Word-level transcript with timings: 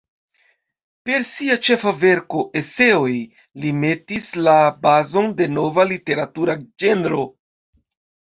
Per 1.07 1.25
sia 1.31 1.57
ĉefa 1.65 1.91
verko 2.03 2.45
"Eseoj", 2.61 3.11
li 3.65 3.73
metis 3.83 4.29
la 4.47 4.57
bazon 4.87 5.29
de 5.43 5.49
nova 5.59 5.85
literatura 5.91 6.57
ĝenro. 6.85 7.21